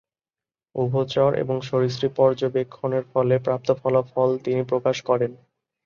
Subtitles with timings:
[0.75, 5.31] উভচর এবং সরীসৃপ পর্যবেক্ষণের ফলে প্রাপ্ত ফলাফল তিনি প্রকাশ করেন।